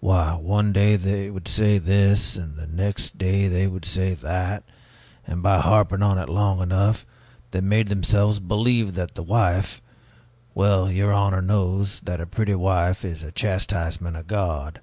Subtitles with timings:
[0.00, 4.64] Why, one day they would say this, and the next day they would say that,
[5.24, 7.06] and by harping on it long enough,
[7.52, 9.80] they made themselves believe that the wife
[10.52, 14.80] Well, your honor knows that a pretty wife is a chastisement of God.